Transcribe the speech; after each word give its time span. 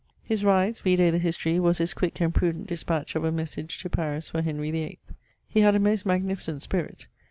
His 0.23 0.43
rise 0.43 0.79
(vide 0.79 0.97
the 1.13 1.19
History) 1.19 1.59
was 1.59 1.77
his 1.77 1.93
quick 1.93 2.19
and 2.21 2.33
prudent 2.33 2.65
dispatch 2.65 3.13
of 3.13 3.23
a 3.23 3.31
message 3.31 3.77
to 3.83 3.87
Paris 3.91 4.29
for 4.29 4.41
Henry 4.41 4.69
8. 4.71 4.97
He 5.47 5.59
had 5.59 5.75
a 5.75 5.79
most 5.79 6.07
magnificent 6.07 6.63
spirit. 6.63 7.05